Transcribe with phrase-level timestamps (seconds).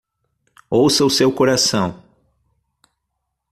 [0.71, 2.03] Ouça o seu coração.